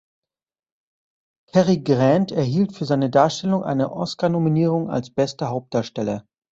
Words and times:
Cary 1.53 1.77
Grant 1.83 2.31
erhielt 2.31 2.73
für 2.75 2.85
seine 2.85 3.11
Darstellung 3.11 3.63
eine 3.63 3.91
Oscarnominierung 3.91 4.89
als 4.89 5.11
bester 5.11 5.49
Hauptdarsteller. 5.49 6.25